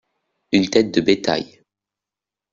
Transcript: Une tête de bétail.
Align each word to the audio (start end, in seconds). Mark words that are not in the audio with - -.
Une 0.51 0.67
tête 0.67 0.89
de 0.91 0.99
bétail. 0.99 1.61